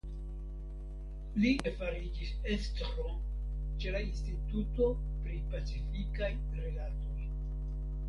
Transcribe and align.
Li 1.43 1.51
rapide 1.59 1.73
fariĝis 1.81 2.31
estro 2.55 3.05
ĉe 3.85 3.95
la 3.99 4.03
Instituto 4.09 4.91
pri 5.05 5.41
Pacifikaj 5.55 6.35
Rilatoj. 6.67 7.33